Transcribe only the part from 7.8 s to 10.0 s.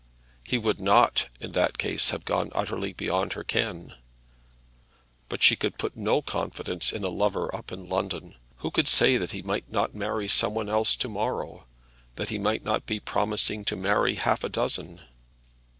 London. Who could say that he might not